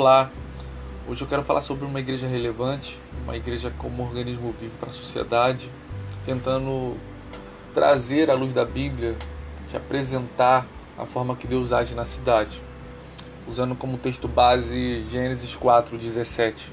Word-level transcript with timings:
Olá, 0.00 0.30
hoje 1.06 1.20
eu 1.20 1.28
quero 1.28 1.42
falar 1.42 1.60
sobre 1.60 1.84
uma 1.84 2.00
igreja 2.00 2.26
relevante, 2.26 2.98
uma 3.22 3.36
igreja 3.36 3.70
como 3.76 4.02
organismo 4.02 4.50
vivo 4.50 4.72
para 4.80 4.88
a 4.88 4.92
sociedade, 4.92 5.70
tentando 6.24 6.96
trazer 7.74 8.30
à 8.30 8.34
luz 8.34 8.54
da 8.54 8.64
Bíblia, 8.64 9.14
te 9.68 9.76
apresentar 9.76 10.66
a 10.96 11.04
forma 11.04 11.36
que 11.36 11.46
Deus 11.46 11.70
age 11.70 11.94
na 11.94 12.06
cidade, 12.06 12.62
usando 13.46 13.74
como 13.74 13.98
texto 13.98 14.26
base 14.26 15.02
Gênesis 15.02 15.54
4:17, 15.54 16.72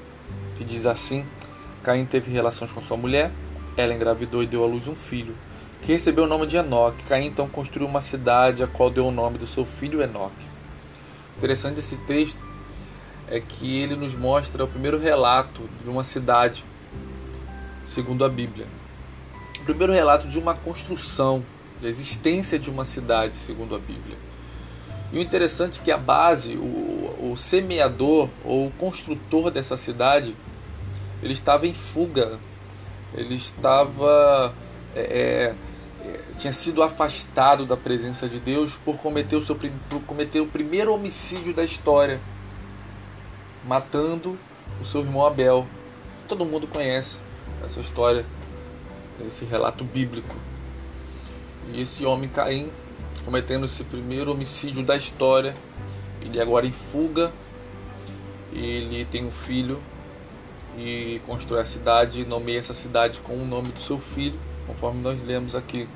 que 0.56 0.64
diz 0.64 0.86
assim: 0.86 1.22
Caim 1.82 2.06
teve 2.06 2.30
relações 2.30 2.72
com 2.72 2.80
sua 2.80 2.96
mulher, 2.96 3.30
ela 3.76 3.92
engravidou 3.92 4.42
e 4.42 4.46
deu 4.46 4.64
à 4.64 4.66
luz 4.66 4.88
um 4.88 4.94
filho, 4.94 5.36
que 5.82 5.92
recebeu 5.92 6.24
o 6.24 6.26
nome 6.26 6.46
de 6.46 6.56
Enoque. 6.56 7.04
Caim 7.06 7.26
então 7.26 7.46
construiu 7.46 7.86
uma 7.86 8.00
cidade, 8.00 8.62
a 8.62 8.66
qual 8.66 8.88
deu 8.88 9.06
o 9.06 9.12
nome 9.12 9.36
do 9.36 9.46
seu 9.46 9.66
filho 9.66 10.00
Enoque. 10.00 10.46
Interessante 11.36 11.74
desse 11.74 11.98
texto 11.98 12.47
é 13.30 13.40
que 13.40 13.80
ele 13.80 13.94
nos 13.94 14.14
mostra 14.14 14.64
o 14.64 14.68
primeiro 14.68 14.98
relato 14.98 15.68
de 15.82 15.90
uma 15.90 16.02
cidade, 16.02 16.64
segundo 17.86 18.24
a 18.24 18.28
Bíblia. 18.28 18.66
O 19.60 19.64
primeiro 19.64 19.92
relato 19.92 20.28
de 20.28 20.38
uma 20.38 20.54
construção, 20.54 21.44
da 21.80 21.88
existência 21.88 22.58
de 22.58 22.70
uma 22.70 22.84
cidade, 22.84 23.36
segundo 23.36 23.74
a 23.74 23.78
Bíblia. 23.78 24.16
E 25.12 25.18
o 25.18 25.20
interessante 25.20 25.80
é 25.80 25.84
que 25.84 25.90
a 25.90 25.96
base, 25.96 26.56
o, 26.56 27.32
o 27.32 27.36
semeador 27.36 28.28
ou 28.44 28.66
o 28.66 28.70
construtor 28.72 29.50
dessa 29.50 29.76
cidade, 29.76 30.34
ele 31.22 31.32
estava 31.32 31.66
em 31.66 31.74
fuga, 31.74 32.38
ele 33.14 33.34
estava. 33.34 34.54
É, 34.94 35.00
é, 35.00 35.54
tinha 36.38 36.52
sido 36.52 36.82
afastado 36.82 37.66
da 37.66 37.76
presença 37.76 38.28
de 38.28 38.38
Deus 38.38 38.78
por 38.84 38.96
cometer, 38.98 39.36
o 39.36 39.42
seu, 39.42 39.56
por 39.56 40.00
cometer 40.02 40.40
o 40.40 40.46
primeiro 40.46 40.94
homicídio 40.94 41.52
da 41.52 41.64
história 41.64 42.20
matando 43.68 44.38
o 44.80 44.84
seu 44.84 45.02
irmão 45.02 45.26
Abel. 45.26 45.66
Todo 46.26 46.44
mundo 46.44 46.66
conhece 46.66 47.18
essa 47.62 47.78
história, 47.80 48.24
esse 49.24 49.44
relato 49.44 49.84
bíblico. 49.84 50.34
E 51.70 51.82
esse 51.82 52.06
homem 52.06 52.30
Caim, 52.30 52.70
cometendo 53.26 53.66
esse 53.66 53.84
primeiro 53.84 54.32
homicídio 54.32 54.82
da 54.82 54.96
história, 54.96 55.54
ele 56.22 56.40
agora 56.40 56.66
em 56.66 56.72
fuga, 56.72 57.30
ele 58.50 59.04
tem 59.04 59.26
um 59.26 59.30
filho 59.30 59.78
e 60.78 61.20
constrói 61.26 61.60
a 61.60 61.66
cidade, 61.66 62.24
nomeia 62.24 62.58
essa 62.58 62.72
cidade 62.72 63.20
com 63.20 63.34
o 63.34 63.44
nome 63.44 63.68
do 63.68 63.80
seu 63.80 63.98
filho, 63.98 64.38
conforme 64.66 65.02
nós 65.02 65.22
lemos 65.22 65.54
aqui. 65.54 65.86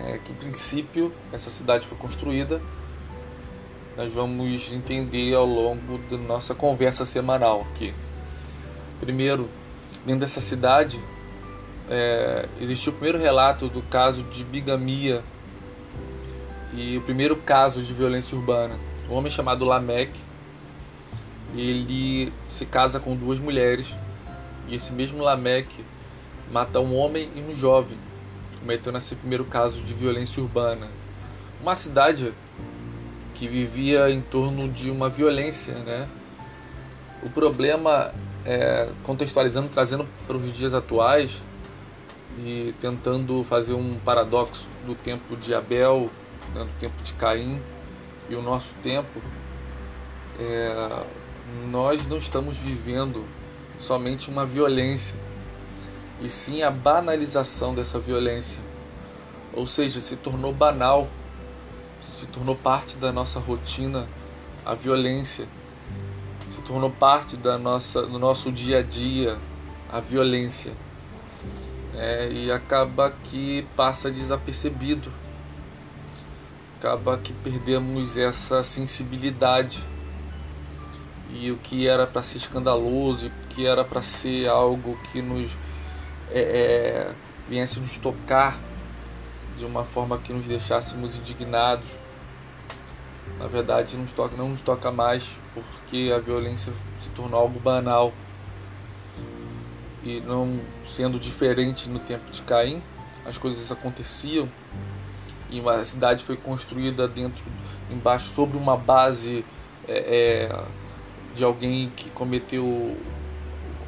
É, 0.00 0.18
que 0.18 0.32
em 0.32 0.34
princípio 0.34 1.12
essa 1.32 1.50
cidade 1.50 1.86
foi 1.86 1.96
construída 1.98 2.60
nós 3.96 4.12
vamos 4.12 4.72
entender 4.72 5.34
ao 5.34 5.44
longo 5.44 5.98
da 6.10 6.16
nossa 6.16 6.54
conversa 6.54 7.04
semanal 7.04 7.66
aqui. 7.70 7.92
Primeiro, 9.00 9.48
dentro 10.04 10.20
dessa 10.20 10.40
cidade, 10.40 10.98
é, 11.88 12.48
existiu 12.60 12.92
o 12.92 12.94
primeiro 12.94 13.18
relato 13.18 13.68
do 13.68 13.82
caso 13.82 14.22
de 14.24 14.44
bigamia 14.44 15.22
e 16.72 16.96
o 16.96 17.00
primeiro 17.02 17.36
caso 17.36 17.82
de 17.82 17.92
violência 17.92 18.36
urbana. 18.36 18.76
Um 19.08 19.14
homem 19.14 19.30
chamado 19.30 19.64
Lameque, 19.64 20.20
ele 21.54 22.32
se 22.48 22.64
casa 22.64 23.00
com 23.00 23.16
duas 23.16 23.40
mulheres 23.40 23.88
e 24.68 24.76
esse 24.76 24.92
mesmo 24.92 25.22
Lameque 25.22 25.84
mata 26.52 26.80
um 26.80 26.96
homem 26.96 27.28
e 27.34 27.40
um 27.40 27.56
jovem, 27.56 27.98
cometendo 28.60 28.98
esse 28.98 29.16
primeiro 29.16 29.44
caso 29.44 29.82
de 29.82 29.92
violência 29.92 30.40
urbana. 30.40 30.88
Uma 31.60 31.74
cidade 31.74 32.32
que 33.40 33.48
vivia 33.48 34.10
em 34.10 34.20
torno 34.20 34.68
de 34.68 34.90
uma 34.90 35.08
violência, 35.08 35.72
né? 35.72 36.06
O 37.22 37.30
problema, 37.30 38.12
é, 38.44 38.86
contextualizando, 39.02 39.70
trazendo 39.70 40.06
para 40.26 40.36
os 40.36 40.52
dias 40.52 40.74
atuais 40.74 41.38
e 42.44 42.74
tentando 42.82 43.42
fazer 43.44 43.72
um 43.72 43.94
paradoxo 44.04 44.66
do 44.86 44.94
tempo 44.94 45.38
de 45.38 45.54
Abel, 45.54 46.10
né, 46.54 46.64
do 46.64 46.78
tempo 46.78 47.02
de 47.02 47.14
Caim 47.14 47.58
e 48.28 48.34
o 48.34 48.42
nosso 48.42 48.74
tempo, 48.82 49.22
é, 50.38 51.02
nós 51.70 52.06
não 52.06 52.18
estamos 52.18 52.58
vivendo 52.58 53.24
somente 53.80 54.28
uma 54.28 54.44
violência, 54.44 55.14
e 56.20 56.28
sim 56.28 56.62
a 56.62 56.70
banalização 56.70 57.74
dessa 57.74 57.98
violência. 57.98 58.60
Ou 59.54 59.66
seja, 59.66 59.98
se 59.98 60.14
tornou 60.16 60.52
banal 60.52 61.08
se 62.20 62.26
tornou 62.26 62.54
parte 62.54 62.98
da 62.98 63.10
nossa 63.10 63.40
rotina 63.40 64.06
a 64.64 64.74
violência, 64.74 65.48
se 66.48 66.60
tornou 66.62 66.90
parte 66.90 67.34
da 67.34 67.56
nossa, 67.56 68.02
do 68.02 68.18
nosso 68.18 68.52
dia 68.52 68.80
a 68.80 68.82
dia 68.82 69.38
a 69.90 70.00
violência. 70.00 70.72
É, 71.96 72.30
e 72.30 72.52
acaba 72.52 73.12
que 73.24 73.66
passa 73.74 74.10
desapercebido, 74.10 75.10
acaba 76.78 77.16
que 77.16 77.32
perdemos 77.32 78.16
essa 78.18 78.62
sensibilidade. 78.62 79.82
E 81.32 81.50
o 81.50 81.56
que 81.56 81.88
era 81.88 82.06
para 82.06 82.22
ser 82.22 82.38
escandaloso, 82.38 83.28
o 83.28 83.48
que 83.48 83.66
era 83.66 83.84
para 83.84 84.02
ser 84.02 84.48
algo 84.48 84.98
que 85.10 85.22
nos 85.22 85.52
é, 86.30 86.40
é, 86.40 87.14
viesse 87.48 87.80
nos 87.80 87.96
tocar 87.96 88.58
de 89.56 89.64
uma 89.64 89.84
forma 89.84 90.18
que 90.18 90.32
nos 90.32 90.44
deixássemos 90.46 91.16
indignados 91.16 91.88
na 93.38 93.46
verdade 93.46 93.96
nos 93.96 94.12
toca, 94.12 94.36
não 94.36 94.50
nos 94.50 94.60
toca 94.60 94.90
mais 94.90 95.30
porque 95.54 96.12
a 96.14 96.18
violência 96.18 96.72
se 97.00 97.10
tornou 97.10 97.40
algo 97.40 97.58
banal 97.60 98.12
e 100.02 100.20
não 100.20 100.58
sendo 100.88 101.18
diferente 101.18 101.88
no 101.88 101.98
tempo 101.98 102.30
de 102.30 102.42
Caim, 102.42 102.82
as 103.24 103.36
coisas 103.36 103.70
aconteciam 103.70 104.48
e 105.50 105.60
a 105.68 105.84
cidade 105.84 106.24
foi 106.24 106.36
construída 106.36 107.08
dentro, 107.08 107.42
embaixo, 107.90 108.30
sobre 108.32 108.56
uma 108.56 108.76
base 108.76 109.44
é, 109.88 110.48
é, 110.48 110.64
de 111.34 111.44
alguém 111.44 111.90
que 111.96 112.08
cometeu 112.10 112.96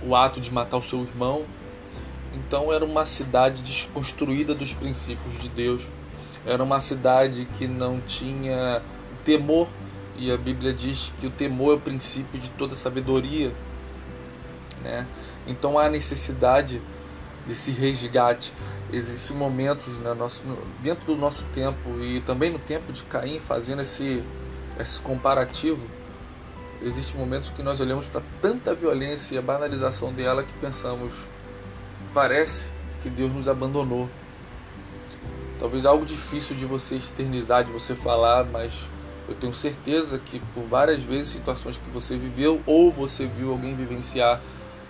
o 0.04 0.16
ato 0.16 0.40
de 0.40 0.52
matar 0.52 0.78
o 0.78 0.82
seu 0.82 1.02
irmão. 1.02 1.44
Então 2.34 2.72
era 2.72 2.84
uma 2.84 3.06
cidade 3.06 3.62
desconstruída 3.62 4.54
dos 4.54 4.74
princípios 4.74 5.38
de 5.38 5.48
Deus. 5.48 5.88
Era 6.44 6.62
uma 6.62 6.80
cidade 6.80 7.46
que 7.56 7.68
não 7.68 8.00
tinha 8.00 8.82
temor, 9.24 9.68
e 10.16 10.30
a 10.30 10.36
Bíblia 10.36 10.72
diz 10.72 11.12
que 11.18 11.26
o 11.26 11.30
temor 11.30 11.72
é 11.72 11.76
o 11.76 11.80
princípio 11.80 12.38
de 12.38 12.50
toda 12.50 12.74
sabedoria, 12.74 13.52
né? 14.82 15.06
Então 15.46 15.78
há 15.78 15.88
necessidade 15.88 16.80
desse 17.46 17.70
resgate. 17.70 18.52
Existem 18.92 19.36
momentos 19.36 19.98
né, 19.98 20.12
nosso, 20.14 20.42
dentro 20.80 21.06
do 21.06 21.16
nosso 21.16 21.44
tempo 21.54 21.98
e 22.00 22.20
também 22.20 22.50
no 22.50 22.58
tempo 22.58 22.92
de 22.92 23.02
Caim, 23.04 23.40
fazendo 23.40 23.82
esse, 23.82 24.22
esse 24.78 25.00
comparativo, 25.00 25.80
existem 26.82 27.18
momentos 27.18 27.50
que 27.50 27.62
nós 27.62 27.80
olhamos 27.80 28.06
para 28.06 28.20
tanta 28.40 28.74
violência 28.74 29.34
e 29.34 29.38
a 29.38 29.42
banalização 29.42 30.12
dela 30.12 30.42
que 30.42 30.52
pensamos, 30.54 31.12
parece 32.12 32.68
que 33.02 33.08
Deus 33.08 33.32
nos 33.32 33.48
abandonou. 33.48 34.08
Talvez 35.58 35.86
algo 35.86 36.04
difícil 36.04 36.56
de 36.56 36.66
você 36.66 36.96
externizar, 36.96 37.64
de 37.64 37.72
você 37.72 37.94
falar, 37.94 38.44
mas 38.44 38.72
eu 39.32 39.36
tenho 39.36 39.54
certeza 39.54 40.18
que 40.18 40.38
por 40.54 40.64
várias 40.64 41.02
vezes 41.02 41.28
situações 41.28 41.78
que 41.78 41.90
você 41.90 42.16
viveu 42.16 42.60
ou 42.66 42.92
você 42.92 43.26
viu 43.26 43.50
alguém 43.50 43.74
vivenciar 43.74 44.40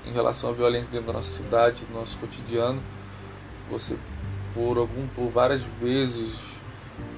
em 0.05 0.13
relação 0.13 0.51
à 0.51 0.53
violência 0.53 0.91
dentro 0.91 1.07
da 1.07 1.13
nossa 1.13 1.31
cidade, 1.31 1.85
do 1.85 1.95
nosso 1.95 2.19
cotidiano, 2.19 2.83
você 3.71 3.97
por 4.53 4.77
algum 4.77 5.07
por 5.15 5.31
várias 5.31 5.63
vezes 5.81 6.35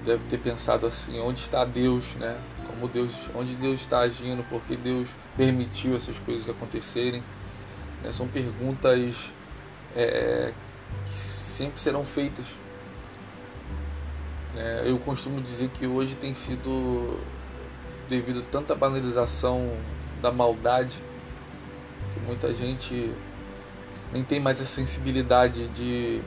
deve 0.05 0.23
ter 0.29 0.39
pensado 0.39 0.87
assim, 0.87 1.19
onde 1.19 1.39
está 1.39 1.65
Deus, 1.65 2.15
né? 2.17 2.39
Como 2.67 2.87
Deus, 2.89 3.11
onde 3.35 3.55
Deus 3.55 3.81
está 3.81 4.01
agindo, 4.01 4.45
porque 4.51 4.77
Deus 4.77 5.09
permitiu 5.37 5.97
essas 5.97 6.19
coisas 6.19 6.49
acontecerem. 6.49 7.23
Né? 8.03 8.13
São 8.13 8.29
perguntas 8.29 9.31
é, 9.97 10.53
que 11.07 11.19
sempre 11.19 11.81
serão 11.81 12.05
feitas 12.05 12.47
é, 14.57 14.85
eu 14.87 14.99
costumo 14.99 15.41
dizer 15.41 15.69
que 15.69 15.87
hoje 15.87 16.15
tem 16.15 16.33
sido 16.33 17.19
devido 18.09 18.41
a 18.41 18.53
tanta 18.53 18.75
banalização 18.75 19.77
da 20.23 20.31
maldade 20.31 21.03
que 22.13 22.21
muita 22.21 22.53
gente 22.53 23.13
nem 24.13 24.23
tem 24.23 24.39
mais 24.39 24.61
a 24.61 24.65
sensibilidade 24.65 25.67
de, 25.69 26.21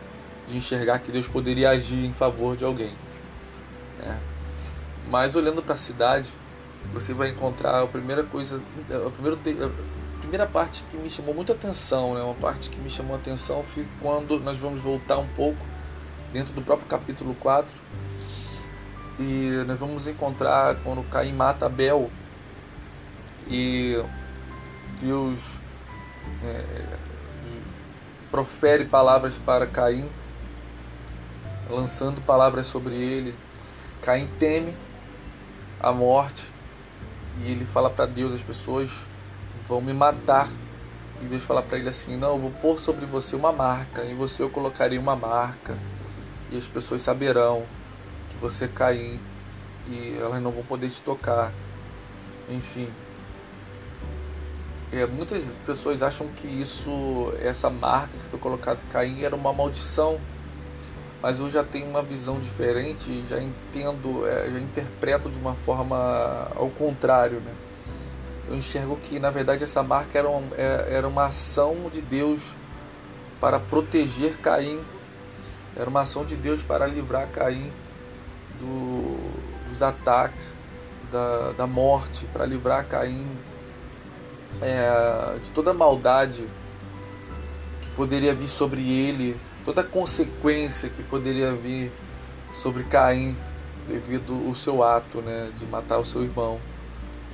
de 0.48 0.58
enxergar 0.58 1.00
que 1.00 1.12
Deus 1.12 1.28
poderia 1.28 1.70
agir 1.70 2.04
em 2.04 2.12
favor 2.12 2.58
de 2.58 2.66
alguém. 2.66 2.94
Né? 4.00 4.20
Mas 5.10 5.36
olhando 5.36 5.64
para 5.64 5.76
a 5.76 5.78
cidade, 5.78 6.34
você 6.94 7.14
vai 7.14 7.30
encontrar 7.30 7.82
a 7.82 7.88
primeira 7.88 8.24
coisa, 8.24 8.62
a 8.90 9.10
primeira, 9.10 9.38
a 9.38 10.20
primeira 10.20 10.46
parte 10.46 10.84
que 10.92 10.98
me 10.98 11.10
chamou 11.10 11.34
muita 11.34 11.54
atenção, 11.54 12.14
né? 12.14 12.22
uma 12.22 12.36
parte 12.36 12.70
que 12.70 12.78
me 12.78 12.90
chamou 12.90 13.16
atenção 13.16 13.64
foi 13.64 13.88
quando 14.02 14.38
nós 14.42 14.58
vamos 14.58 14.82
voltar 14.82 15.18
um 15.18 15.28
pouco 15.30 15.66
dentro 16.34 16.54
do 16.54 16.62
próprio 16.62 16.90
capítulo 16.90 17.34
4 17.36 17.72
e 19.20 19.64
nós 19.66 19.80
vamos 19.80 20.06
encontrar 20.08 20.76
quando 20.84 21.04
Caim 21.10 21.34
mata 21.34 21.66
Abel. 21.66 22.10
e 23.48 24.02
Deus 25.00 25.60
é, 26.44 26.98
profere 28.32 28.86
palavras 28.86 29.38
para 29.38 29.66
Caim, 29.66 30.10
lançando 31.70 32.22
palavras 32.22 32.68
sobre 32.68 32.96
ele. 32.96 33.36
Caim 34.02 34.28
teme 34.40 34.76
a 35.80 35.92
morte 35.92 36.50
e 37.44 37.52
ele 37.52 37.66
fala 37.66 37.90
para 37.90 38.06
Deus: 38.06 38.34
as 38.34 38.42
pessoas 38.42 39.06
vão 39.68 39.82
me 39.82 39.94
matar. 39.94 40.50
E 41.22 41.26
Deus 41.26 41.44
fala 41.44 41.64
para 41.64 41.78
ele 41.78 41.90
assim: 41.90 42.16
Não, 42.16 42.34
eu 42.34 42.40
vou 42.40 42.52
pôr 42.52 42.80
sobre 42.80 43.06
você 43.06 43.36
uma 43.36 43.52
marca, 43.52 44.06
em 44.06 44.16
você 44.16 44.44
eu 44.44 44.50
colocarei 44.50 45.00
uma 45.00 45.16
marca, 45.16 45.78
e 46.52 46.58
as 46.58 46.66
pessoas 46.66 47.02
saberão 47.02 47.66
você 48.40 48.68
Caim, 48.68 49.20
e 49.88 50.18
elas 50.20 50.42
não 50.42 50.52
vão 50.52 50.64
poder 50.64 50.90
te 50.90 51.02
tocar. 51.02 51.52
Enfim. 52.50 52.90
É, 54.92 55.06
muitas 55.06 55.56
pessoas 55.66 56.02
acham 56.02 56.28
que 56.28 56.48
isso, 56.48 57.34
essa 57.42 57.70
marca 57.70 58.10
que 58.14 58.30
foi 58.30 58.40
colocada 58.40 58.80
em 58.88 58.92
Caim 58.92 59.24
era 59.24 59.36
uma 59.36 59.52
maldição, 59.52 60.18
mas 61.22 61.40
eu 61.40 61.50
já 61.50 61.64
tenho 61.64 61.88
uma 61.88 62.02
visão 62.02 62.40
diferente, 62.40 63.26
já 63.28 63.42
entendo, 63.42 64.26
é, 64.26 64.50
já 64.50 64.60
interpreto 64.60 65.30
de 65.30 65.38
uma 65.38 65.56
forma 65.56 66.48
ao 66.56 66.70
contrário, 66.70 67.42
né? 67.42 67.54
Eu 68.48 68.56
enxergo 68.56 68.96
que 68.96 69.20
na 69.20 69.30
verdade 69.30 69.62
essa 69.62 69.84
marca 69.84 70.18
era 70.18 70.30
é, 70.58 70.96
era 70.96 71.08
uma 71.08 71.26
ação 71.26 71.90
de 71.92 72.02
Deus 72.02 72.42
para 73.42 73.60
proteger 73.60 74.38
Caim, 74.38 74.80
era 75.76 75.90
uma 75.90 76.02
ação 76.02 76.24
de 76.24 76.38
Deus 76.38 76.64
para 76.64 76.88
livrar 76.88 77.28
Caim 77.28 77.74
do, 78.60 79.18
dos 79.70 79.82
ataques, 79.82 80.54
da, 81.12 81.52
da 81.54 81.68
morte, 81.68 82.26
para 82.34 82.46
livrar 82.46 82.86
Caim 82.86 83.28
é, 84.62 85.40
de 85.42 85.52
toda 85.52 85.72
a 85.72 85.74
maldade 85.74 86.48
que 87.82 87.90
poderia 87.92 88.34
vir 88.34 88.48
sobre 88.48 88.82
ele, 88.82 89.40
toda 89.66 89.82
a 89.82 89.84
consequência 89.84 90.90
que 90.90 91.04
poderia 91.04 91.54
vir 91.54 91.92
sobre 92.54 92.84
Caim 92.84 93.36
devido 93.88 94.48
ao 94.48 94.56
seu 94.56 94.84
ato 94.84 95.22
né, 95.22 95.52
de 95.56 95.66
matar 95.66 95.98
o 95.98 96.06
seu 96.06 96.24
irmão. 96.24 96.60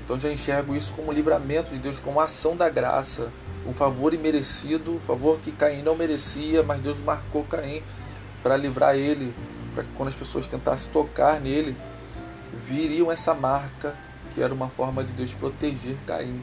Então 0.04 0.20
já 0.20 0.32
enxergo 0.32 0.76
isso 0.76 0.94
como 0.94 1.12
livramento 1.12 1.72
de 1.72 1.80
Deus, 1.80 2.00
como 2.00 2.20
ação 2.20 2.56
da 2.56 2.70
graça, 2.70 3.32
um 3.66 3.74
favor 3.74 4.14
imerecido, 4.14 4.96
um 4.96 5.00
favor 5.00 5.40
que 5.40 5.52
Caim 5.52 5.82
não 5.82 5.96
merecia, 5.96 6.62
mas 6.62 6.82
Deus 6.82 7.00
marcou 7.00 7.44
Caim 7.46 7.82
para 8.42 8.58
livrar 8.58 8.96
ele, 8.96 9.34
para 9.74 9.84
que 9.84 9.90
quando 9.96 10.10
as 10.10 10.16
pessoas 10.16 10.48
tentassem 10.48 10.92
tocar 10.92 11.40
nele, 11.40 11.76
viriam 12.66 13.12
essa 13.12 13.34
marca 13.34 13.96
que 14.32 14.42
era 14.42 14.54
uma 14.54 14.70
forma 14.70 15.04
de 15.04 15.14
Deus 15.14 15.34
proteger 15.34 15.98
Caim 16.08 16.42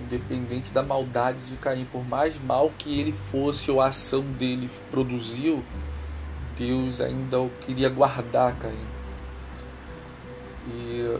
independente 0.00 0.72
da 0.72 0.82
maldade 0.82 1.38
de 1.48 1.56
Caim, 1.56 1.84
por 1.84 2.06
mais 2.06 2.40
mal 2.42 2.72
que 2.78 2.98
ele 2.98 3.12
fosse 3.30 3.70
ou 3.70 3.80
a 3.80 3.86
ação 3.86 4.22
dele 4.22 4.70
produziu, 4.90 5.62
Deus 6.56 7.00
ainda 7.00 7.40
o 7.40 7.50
queria 7.66 7.88
guardar 7.88 8.56
Caim. 8.56 8.86
E 10.68 11.18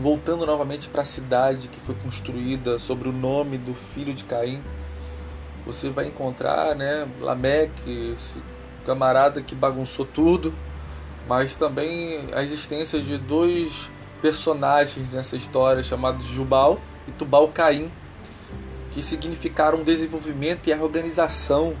voltando 0.00 0.44
novamente 0.44 0.88
para 0.88 1.02
a 1.02 1.04
cidade 1.04 1.68
que 1.68 1.78
foi 1.80 1.94
construída 1.96 2.78
sobre 2.78 3.08
o 3.08 3.12
nome 3.12 3.58
do 3.58 3.74
filho 3.74 4.12
de 4.12 4.24
Caim, 4.24 4.62
você 5.64 5.90
vai 5.90 6.08
encontrar, 6.08 6.74
né, 6.74 7.06
Lameque, 7.20 8.16
camarada 8.84 9.40
que 9.40 9.54
bagunçou 9.54 10.04
tudo, 10.04 10.52
mas 11.28 11.54
também 11.54 12.26
a 12.34 12.42
existência 12.42 13.00
de 13.00 13.18
dois 13.18 13.90
personagens 14.20 15.10
nessa 15.10 15.36
história 15.36 15.82
chamados 15.82 16.26
Jubal 16.26 16.80
e 17.08 17.12
Tubal-Caim, 17.12 17.90
que 18.90 19.02
significaram 19.02 19.80
o 19.80 19.84
desenvolvimento 19.84 20.68
e 20.68 20.72
a 20.72 20.76
organização 20.76 21.74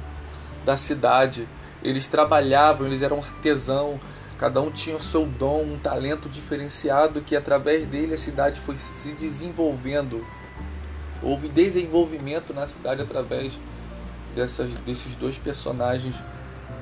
da 0.64 0.76
cidade. 0.76 1.46
Eles 1.82 2.06
trabalhavam, 2.06 2.86
eles 2.86 3.02
eram 3.02 3.18
artesão, 3.18 4.00
cada 4.38 4.60
um 4.60 4.70
tinha 4.70 4.96
o 4.96 5.02
seu 5.02 5.26
dom, 5.26 5.62
um 5.62 5.78
talento 5.78 6.28
diferenciado 6.28 7.20
que 7.20 7.36
através 7.36 7.86
dele 7.86 8.14
a 8.14 8.18
cidade 8.18 8.60
foi 8.60 8.76
se 8.76 9.12
desenvolvendo. 9.12 10.26
Houve 11.22 11.48
desenvolvimento 11.48 12.52
na 12.52 12.66
cidade 12.66 13.02
através 13.02 13.56
dessas, 14.34 14.70
desses 14.86 15.14
dois 15.14 15.38
personagens 15.38 16.16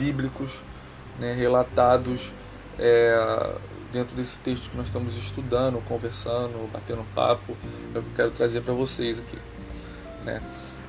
bíblicos 0.00 0.62
né, 1.18 1.34
relatados 1.34 2.32
é, 2.78 3.54
dentro 3.92 4.16
desse 4.16 4.38
texto 4.38 4.70
que 4.70 4.76
nós 4.78 4.86
estamos 4.86 5.14
estudando, 5.14 5.78
conversando, 5.86 6.70
batendo 6.72 7.04
papo, 7.14 7.54
é 7.94 7.98
o 7.98 8.02
que 8.02 8.08
eu 8.08 8.14
quero 8.16 8.30
trazer 8.30 8.62
para 8.62 8.72
vocês 8.72 9.18
aqui. 9.18 9.38
Né? 10.24 10.40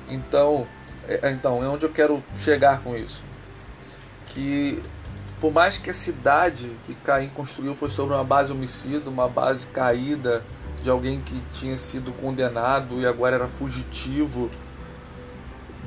Então, 0.08 0.66
é, 1.06 1.28
é, 1.28 1.30
então, 1.30 1.62
é 1.62 1.68
onde 1.68 1.84
eu 1.84 1.90
quero 1.90 2.24
chegar 2.38 2.80
com 2.80 2.96
isso. 2.96 3.22
Que 4.28 4.82
por 5.38 5.52
mais 5.52 5.76
que 5.76 5.90
a 5.90 5.94
cidade 5.94 6.70
que 6.84 6.94
Caim 6.94 7.28
construiu 7.28 7.74
foi 7.74 7.90
sobre 7.90 8.14
uma 8.14 8.24
base 8.24 8.50
homicida, 8.50 9.10
uma 9.10 9.28
base 9.28 9.66
caída 9.66 10.42
de 10.82 10.88
alguém 10.88 11.20
que 11.20 11.38
tinha 11.52 11.76
sido 11.76 12.12
condenado 12.12 12.98
e 12.98 13.06
agora 13.06 13.36
era 13.36 13.48
fugitivo, 13.48 14.50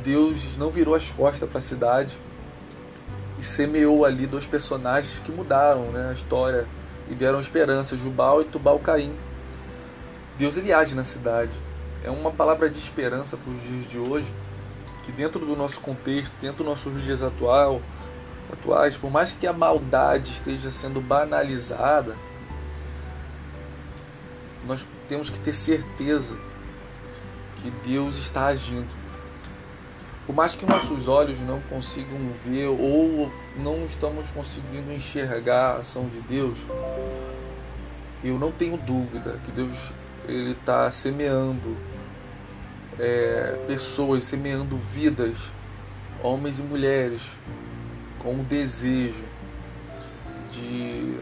Deus 0.03 0.57
não 0.57 0.69
virou 0.69 0.93
as 0.93 1.09
costas 1.09 1.49
para 1.49 1.57
a 1.57 1.61
cidade 1.61 2.15
e 3.39 3.43
semeou 3.43 4.05
ali 4.05 4.25
dois 4.25 4.45
personagens 4.45 5.19
que 5.19 5.31
mudaram 5.31 5.91
né, 5.91 6.09
a 6.09 6.13
história 6.13 6.65
e 7.09 7.13
deram 7.13 7.39
esperança, 7.39 7.97
Jubal 7.97 8.41
e 8.41 8.45
Tubal 8.45 8.79
Caim. 8.79 9.13
Deus 10.37 10.57
ele 10.57 10.73
age 10.73 10.95
na 10.95 11.03
cidade. 11.03 11.51
É 12.03 12.09
uma 12.09 12.31
palavra 12.31 12.69
de 12.69 12.77
esperança 12.77 13.37
para 13.37 13.51
os 13.51 13.61
dias 13.63 13.87
de 13.87 13.97
hoje, 13.97 14.33
que 15.03 15.11
dentro 15.11 15.45
do 15.45 15.55
nosso 15.55 15.79
contexto, 15.79 16.31
dentro 16.41 16.63
dos 16.63 16.67
nossos 16.67 17.03
dias 17.03 17.21
atual, 17.21 17.81
atuais, 18.51 18.97
por 18.97 19.11
mais 19.11 19.33
que 19.33 19.47
a 19.47 19.53
maldade 19.53 20.31
esteja 20.31 20.71
sendo 20.71 21.01
banalizada, 21.01 22.15
nós 24.67 24.85
temos 25.07 25.29
que 25.29 25.39
ter 25.39 25.53
certeza 25.53 26.35
que 27.57 27.71
Deus 27.87 28.17
está 28.17 28.47
agindo. 28.47 28.87
Por 30.25 30.35
mais 30.35 30.55
que 30.55 30.65
nossos 30.65 31.07
olhos 31.07 31.39
não 31.41 31.61
consigam 31.61 32.17
ver 32.43 32.67
ou 32.67 33.31
não 33.57 33.85
estamos 33.85 34.27
conseguindo 34.29 34.91
enxergar 34.91 35.75
a 35.75 35.77
ação 35.77 36.07
de 36.07 36.19
Deus, 36.21 36.65
eu 38.23 38.39
não 38.39 38.51
tenho 38.51 38.75
dúvida 38.75 39.39
que 39.45 39.51
Deus 39.51 39.91
ele 40.27 40.53
está 40.53 40.89
semeando 40.89 41.77
é, 42.97 43.63
pessoas, 43.67 44.25
semeando 44.25 44.75
vidas, 44.77 45.37
homens 46.23 46.57
e 46.57 46.63
mulheres, 46.63 47.21
com 48.17 48.33
o 48.33 48.43
desejo 48.43 49.23
de 50.51 51.19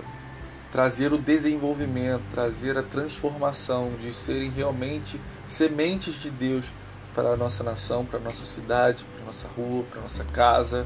trazer 0.72 1.12
o 1.12 1.18
desenvolvimento, 1.18 2.22
trazer 2.32 2.78
a 2.78 2.84
transformação, 2.84 3.92
de 4.02 4.14
serem 4.14 4.50
realmente 4.50 5.20
sementes 5.46 6.16
de 6.16 6.32
Deus 6.32 6.72
para 7.14 7.30
a 7.30 7.38
nossa 7.38 7.64
nação, 7.64 8.06
para 8.06 8.20
a 8.20 8.22
nossa 8.22 8.44
cidade, 8.44 9.04
para 9.06 9.24
a 9.24 9.26
nossa 9.26 9.48
rua, 9.50 9.84
para 9.90 10.00
a 10.00 10.04
nossa 10.04 10.24
casa, 10.26 10.86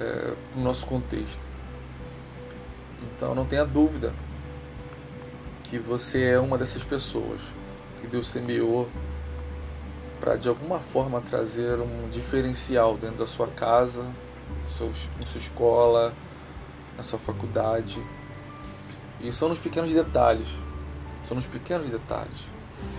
é, 0.00 0.32
para 0.52 0.60
o 0.60 0.62
nosso 0.62 0.86
contexto. 0.86 1.40
Então 3.02 3.34
não 3.34 3.44
tenha 3.44 3.64
dúvida 3.64 4.12
que 5.64 5.78
você 5.78 6.24
é 6.30 6.38
uma 6.38 6.58
dessas 6.58 6.84
pessoas 6.84 7.40
que 8.00 8.06
Deus 8.06 8.28
semeou 8.28 8.88
para 10.20 10.36
de 10.36 10.48
alguma 10.48 10.78
forma 10.78 11.20
trazer 11.20 11.78
um 11.78 12.08
diferencial 12.10 12.96
dentro 12.96 13.18
da 13.18 13.26
sua 13.26 13.46
casa, 13.46 14.02
na 14.02 15.26
sua 15.26 15.40
escola, 15.40 16.14
na 16.96 17.02
sua 17.02 17.18
faculdade. 17.18 18.02
E 19.20 19.32
são 19.32 19.48
nos 19.48 19.58
pequenos 19.58 19.92
detalhes. 19.92 20.48
São 21.26 21.34
nos 21.34 21.46
pequenos 21.46 21.88
detalhes. 21.88 22.48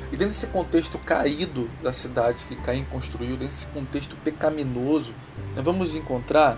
E 0.07 0.17
dentro 0.17 0.33
desse 0.33 0.47
contexto 0.47 0.97
caído 0.99 1.69
da 1.81 1.91
cidade 1.91 2.45
que 2.47 2.55
Caim 2.55 2.85
construiu, 2.85 3.35
desse 3.35 3.65
contexto 3.67 4.15
pecaminoso, 4.23 5.13
nós 5.55 5.65
vamos 5.65 5.95
encontrar 5.95 6.57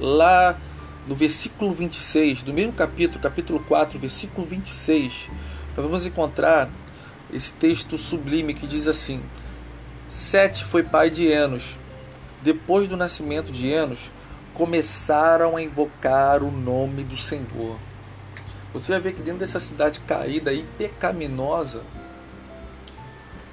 lá 0.00 0.58
no 1.06 1.14
versículo 1.14 1.72
26, 1.72 2.42
do 2.42 2.52
mesmo 2.52 2.72
capítulo, 2.72 3.20
capítulo 3.20 3.60
4, 3.60 3.98
versículo 3.98 4.46
26, 4.46 5.28
nós 5.76 5.84
vamos 5.84 6.06
encontrar 6.06 6.68
esse 7.32 7.52
texto 7.52 7.98
sublime 7.98 8.54
que 8.54 8.66
diz 8.66 8.88
assim: 8.88 9.20
Sete 10.08 10.64
foi 10.64 10.82
pai 10.82 11.10
de 11.10 11.28
Enos. 11.28 11.78
Depois 12.42 12.86
do 12.86 12.96
nascimento 12.96 13.50
de 13.50 13.68
Enos, 13.68 14.10
começaram 14.54 15.56
a 15.56 15.62
invocar 15.62 16.42
o 16.42 16.50
nome 16.50 17.02
do 17.02 17.16
Senhor. 17.16 17.76
Você 18.72 18.92
vai 18.92 19.00
ver 19.00 19.12
que 19.14 19.22
dentro 19.22 19.40
dessa 19.40 19.60
cidade 19.60 20.00
caída 20.00 20.52
e 20.52 20.62
pecaminosa, 20.78 21.82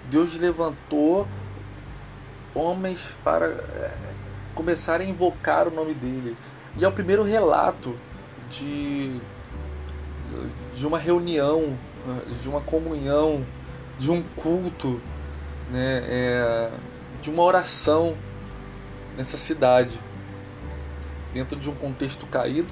Deus 0.10 0.36
levantou 0.36 1.28
homens 2.54 3.16
para 3.24 3.48
é, 3.48 3.98
começarem 4.54 5.08
a 5.08 5.10
invocar 5.10 5.68
o 5.68 5.72
nome 5.72 5.94
dele. 5.94 6.36
E 6.78 6.84
é 6.84 6.88
o 6.88 6.92
primeiro 6.92 7.24
relato 7.24 7.98
de, 8.50 9.20
de 10.76 10.86
uma 10.86 11.00
reunião 11.00 11.78
de 12.42 12.50
uma 12.50 12.62
comunhão, 12.62 13.46
de 13.98 14.12
um 14.12 14.22
culto, 14.22 15.00
né, 15.72 16.04
é, 16.06 16.72
de 17.22 17.30
uma 17.30 17.44
oração 17.44 18.18
nessa 19.18 19.38
cidade, 19.38 20.00
dentro 21.34 21.56
de 21.56 21.70
um 21.70 21.76
contexto 21.76 22.26
caído, 22.26 22.68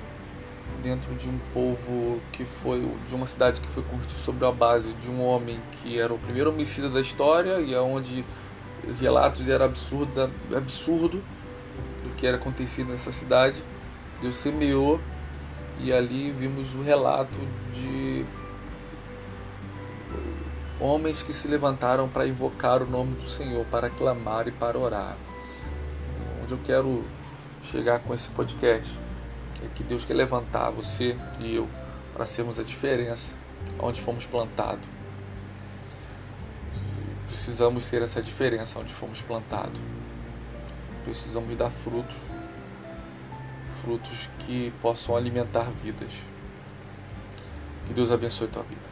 dentro 0.83 1.13
de 1.15 1.29
um 1.29 1.37
povo 1.53 2.19
que 2.31 2.43
foi 2.45 2.79
de 3.07 3.15
uma 3.15 3.27
cidade 3.27 3.61
que 3.61 3.67
foi 3.67 3.83
construída 3.83 4.13
sobre 4.13 4.45
a 4.45 4.51
base 4.51 4.93
de 4.93 5.09
um 5.09 5.23
homem 5.23 5.59
que 5.71 5.99
era 5.99 6.13
o 6.13 6.17
primeiro 6.17 6.49
homicida 6.49 6.89
da 6.89 6.99
história 6.99 7.59
e 7.59 7.75
aonde 7.75 8.25
relatos 8.99 9.47
eram 9.47 9.65
absurdo, 9.65 10.31
absurdo 10.55 11.21
do 12.03 12.15
que 12.15 12.25
era 12.25 12.37
acontecido 12.37 12.91
nessa 12.91 13.11
cidade. 13.11 13.63
Deus 14.21 14.35
semeou 14.35 14.99
e 15.79 15.91
ali 15.91 16.31
vimos 16.31 16.73
o 16.73 16.81
relato 16.81 17.33
de 17.73 18.25
homens 20.79 21.21
que 21.21 21.31
se 21.33 21.47
levantaram 21.47 22.07
para 22.09 22.25
invocar 22.25 22.81
o 22.81 22.89
nome 22.89 23.15
do 23.15 23.29
Senhor, 23.29 23.65
para 23.65 23.89
clamar 23.89 24.47
e 24.47 24.51
para 24.51 24.77
orar. 24.77 25.15
Onde 26.43 26.53
eu 26.53 26.59
quero 26.63 27.03
chegar 27.63 27.99
com 27.99 28.13
esse 28.13 28.29
podcast 28.29 29.10
é 29.63 29.67
que 29.75 29.83
Deus 29.83 30.05
quer 30.05 30.13
levantar 30.13 30.69
você 30.69 31.17
e 31.39 31.55
eu 31.55 31.67
para 32.13 32.25
sermos 32.25 32.59
a 32.59 32.63
diferença 32.63 33.31
onde 33.79 34.01
fomos 34.01 34.25
plantados. 34.25 34.83
Precisamos 37.27 37.85
ser 37.85 38.01
essa 38.01 38.21
diferença 38.21 38.79
onde 38.79 38.93
fomos 38.93 39.21
plantados. 39.21 39.79
Precisamos 41.03 41.55
dar 41.57 41.69
frutos, 41.69 42.15
frutos 43.83 44.29
que 44.39 44.71
possam 44.81 45.15
alimentar 45.15 45.67
vidas. 45.83 46.11
Que 47.87 47.93
Deus 47.93 48.11
abençoe 48.11 48.47
tua 48.47 48.63
vida. 48.63 48.90